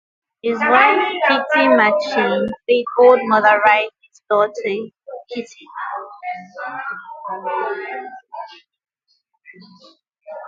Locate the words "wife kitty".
0.57-1.67